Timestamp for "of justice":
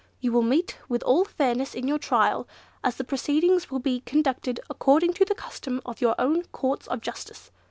6.87-7.51